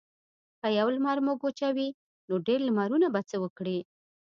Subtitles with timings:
[0.59, 1.89] که یو لمر موږ وچوي
[2.27, 3.77] نو ډیر لمرونه به څه وکړي.